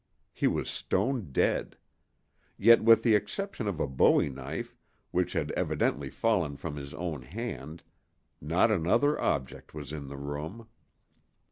He 0.33 0.47
was 0.47 0.67
stone 0.67 1.31
dead. 1.31 1.77
Yet, 2.57 2.83
with 2.83 3.03
the 3.03 3.13
exception 3.13 3.67
of 3.67 3.79
a 3.79 3.85
bowie 3.87 4.29
knife, 4.31 4.75
which 5.11 5.33
had 5.33 5.51
evidently 5.51 6.09
fallen 6.09 6.55
from 6.55 6.75
his 6.75 6.95
own 6.95 7.21
hand, 7.21 7.83
not 8.41 8.71
another 8.71 9.21
object 9.21 9.75
was 9.75 9.93
in 9.93 10.07
the 10.07 10.17
room. 10.17 10.65